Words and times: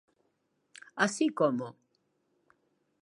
_¿Así 1.03 1.27
como? 1.39 1.67